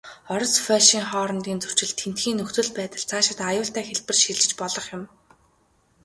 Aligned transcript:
Орос, 0.33 0.55
Польшийн 0.65 1.05
хоорондын 1.09 1.59
зөрчил, 1.63 1.91
тэндхийн 1.99 2.37
нөхцөл 2.39 2.67
байдал, 2.77 3.05
цаашид 3.09 3.39
аюултай 3.49 3.83
хэлбэрт 3.85 4.19
шилжиж 4.23 4.51
болох 4.61 4.85
юм. 4.97 5.03